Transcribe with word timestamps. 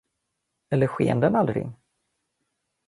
Eller 0.69 0.87
sken 0.87 1.19
den 1.19 1.35
aldrig? 1.35 1.67